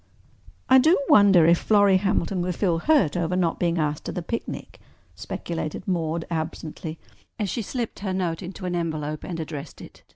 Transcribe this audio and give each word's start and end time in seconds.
"I 0.67 0.79
do 0.79 0.97
wonder 1.09 1.45
if 1.45 1.59
Florrie 1.59 1.97
Hamilton 1.97 2.41
will 2.41 2.51
feel 2.53 2.79
hurt 2.79 3.15
over 3.15 3.35
not 3.35 3.59
being 3.59 3.77
asked 3.77 4.03
to 4.05 4.11
the 4.11 4.23
picnic," 4.23 4.79
speculated 5.13 5.87
Maude 5.87 6.25
absently 6.31 6.97
as 7.37 7.51
she 7.51 7.61
slipped 7.61 7.99
her 7.99 8.11
note 8.11 8.41
into 8.41 8.65
an 8.65 8.75
envelope 8.75 9.23
and 9.23 9.39
addressed 9.39 9.79
it. 9.79 10.01